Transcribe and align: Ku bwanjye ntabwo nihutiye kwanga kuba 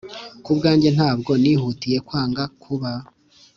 Ku 0.43 0.51
bwanjye 0.57 0.89
ntabwo 0.95 1.31
nihutiye 1.41 1.97
kwanga 2.07 2.43
kuba 2.61 2.91